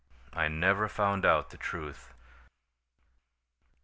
I 0.33 0.47
never 0.47 0.87
found 0.87 1.27
out 1.27 1.51
the 1.51 1.57
truth." 1.59 2.15